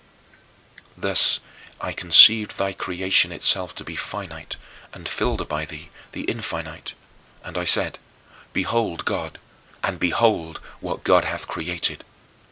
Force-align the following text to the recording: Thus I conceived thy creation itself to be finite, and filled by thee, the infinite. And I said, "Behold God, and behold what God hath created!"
Thus 0.97 1.39
I 1.79 1.91
conceived 1.93 2.57
thy 2.57 2.73
creation 2.73 3.31
itself 3.31 3.75
to 3.75 3.83
be 3.83 3.95
finite, 3.95 4.55
and 4.93 5.07
filled 5.07 5.47
by 5.47 5.63
thee, 5.63 5.91
the 6.11 6.23
infinite. 6.23 6.93
And 7.43 7.55
I 7.55 7.65
said, 7.65 7.99
"Behold 8.51 9.05
God, 9.05 9.37
and 9.83 9.99
behold 9.99 10.57
what 10.79 11.03
God 11.03 11.25
hath 11.25 11.47
created!" 11.47 12.03